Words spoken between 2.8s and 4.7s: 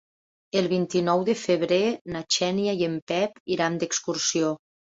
i en Pep iran d'excursió.